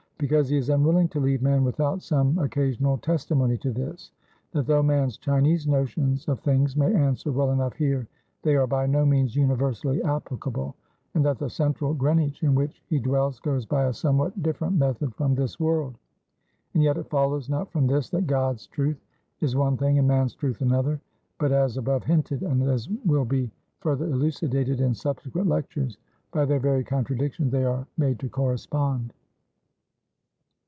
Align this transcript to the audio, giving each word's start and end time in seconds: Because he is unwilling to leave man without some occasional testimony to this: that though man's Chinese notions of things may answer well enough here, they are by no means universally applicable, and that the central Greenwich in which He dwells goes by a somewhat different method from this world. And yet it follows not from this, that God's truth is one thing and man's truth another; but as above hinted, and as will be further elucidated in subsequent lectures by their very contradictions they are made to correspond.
Because 0.29 0.49
he 0.49 0.57
is 0.57 0.69
unwilling 0.69 1.07
to 1.09 1.19
leave 1.19 1.41
man 1.41 1.63
without 1.63 2.03
some 2.03 2.37
occasional 2.37 2.99
testimony 2.99 3.57
to 3.57 3.71
this: 3.71 4.11
that 4.51 4.67
though 4.67 4.83
man's 4.83 5.17
Chinese 5.17 5.65
notions 5.67 6.27
of 6.27 6.39
things 6.41 6.77
may 6.77 6.93
answer 6.93 7.31
well 7.31 7.49
enough 7.49 7.73
here, 7.73 8.07
they 8.43 8.55
are 8.55 8.67
by 8.67 8.85
no 8.85 9.03
means 9.03 9.35
universally 9.35 9.99
applicable, 10.03 10.75
and 11.15 11.25
that 11.25 11.39
the 11.39 11.49
central 11.49 11.95
Greenwich 11.95 12.43
in 12.43 12.53
which 12.53 12.83
He 12.87 12.99
dwells 12.99 13.39
goes 13.39 13.65
by 13.65 13.85
a 13.85 13.93
somewhat 13.93 14.43
different 14.43 14.77
method 14.77 15.11
from 15.15 15.33
this 15.33 15.59
world. 15.59 15.95
And 16.75 16.83
yet 16.83 16.97
it 16.97 17.09
follows 17.09 17.49
not 17.49 17.71
from 17.71 17.87
this, 17.87 18.11
that 18.11 18.27
God's 18.27 18.67
truth 18.67 19.03
is 19.39 19.55
one 19.55 19.75
thing 19.75 19.97
and 19.97 20.07
man's 20.07 20.35
truth 20.35 20.61
another; 20.61 21.01
but 21.39 21.51
as 21.51 21.77
above 21.77 22.03
hinted, 22.03 22.43
and 22.43 22.61
as 22.61 22.87
will 23.07 23.25
be 23.25 23.49
further 23.79 24.05
elucidated 24.05 24.81
in 24.81 24.93
subsequent 24.93 25.49
lectures 25.49 25.97
by 26.31 26.45
their 26.45 26.59
very 26.59 26.83
contradictions 26.83 27.51
they 27.51 27.63
are 27.65 27.87
made 27.97 28.19
to 28.19 28.29
correspond. 28.29 29.13